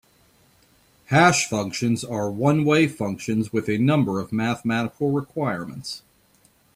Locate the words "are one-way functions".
2.03-3.53